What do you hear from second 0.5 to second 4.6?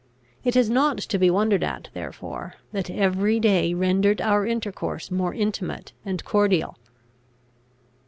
is not to be wondered at, therefore, that every day rendered our